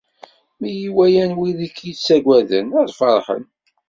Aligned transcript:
Mi 0.59 0.71
yi-walan 0.79 1.31
wid 1.39 1.59
i 1.67 1.69
k-ittaggaden, 1.69 2.67
ad 2.81 2.89
ferḥen. 2.99 3.43